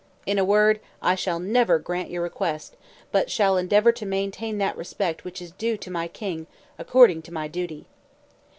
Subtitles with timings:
[0.25, 2.75] In a word, I shall never grant your request,
[3.11, 6.47] but shall endeavour to maintain that respect which is due to my king,
[6.79, 7.85] according to my duty."